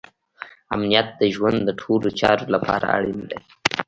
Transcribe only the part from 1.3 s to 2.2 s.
ژوند د ټولو